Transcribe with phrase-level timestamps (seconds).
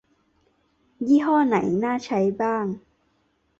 [1.07, 2.65] ยี่ห้อไหนน่าใช้บ้าง